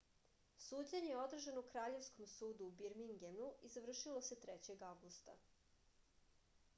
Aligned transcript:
suđenje 0.67 1.09
je 1.09 1.17
održano 1.23 1.61
u 1.65 1.67
kraljevskom 1.73 2.27
sudu 2.31 2.69
u 2.69 2.73
birmingemu 2.79 3.49
i 3.69 3.71
završilo 3.75 4.23
se 4.29 4.39
3. 4.47 4.79
avgusta 4.89 5.37